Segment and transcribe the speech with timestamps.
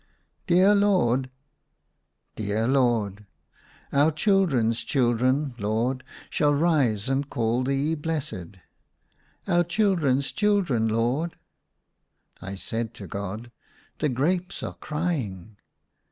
[0.47, 1.29] dear Lord 1
[2.37, 3.27] ""Dear Lord.""
[3.93, 5.53] Our children's children.
[5.59, 8.57] Lord, shall rise and call thee blessed.""
[9.47, 11.33] Our children's children, Lord."
[12.41, 13.51] I said to God,"
[13.99, 15.57] The grapes are crying